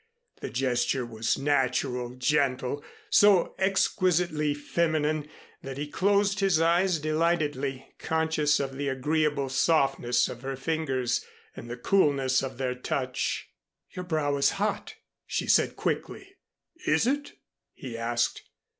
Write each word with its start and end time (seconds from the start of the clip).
The 0.39 0.49
gesture 0.49 1.05
was 1.05 1.37
natural, 1.37 2.15
gentle, 2.15 2.83
so 3.11 3.53
exquisitely 3.59 4.55
feminine, 4.55 5.29
that 5.61 5.77
he 5.77 5.85
closed 5.87 6.39
his 6.39 6.59
eyes 6.59 6.97
delightedly, 6.97 7.87
conscious 7.99 8.59
of 8.59 8.77
the 8.77 8.87
agreeable 8.87 9.47
softness 9.47 10.27
of 10.27 10.41
her 10.41 10.55
fingers 10.55 11.23
and 11.55 11.69
the 11.69 11.77
coolness 11.77 12.41
of 12.41 12.57
their 12.57 12.73
touch. 12.73 13.49
"Your 13.91 14.03
brow 14.03 14.37
is 14.37 14.49
hot," 14.57 14.95
she 15.27 15.45
said 15.45 15.75
quickly. 15.75 16.33
"Is 16.87 17.05
it?" 17.05 17.33
he 17.71 17.95
asked. 17.95 18.41